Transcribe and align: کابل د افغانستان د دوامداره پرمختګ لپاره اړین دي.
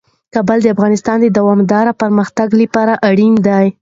کابل 0.33 0.57
د 0.63 0.67
افغانستان 0.75 1.17
د 1.21 1.27
دوامداره 1.37 1.97
پرمختګ 2.01 2.49
لپاره 2.61 2.93
اړین 3.09 3.33
دي. 3.47 3.65